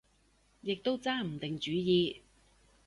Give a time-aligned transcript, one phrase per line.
[0.61, 2.23] 亦都揸唔定主意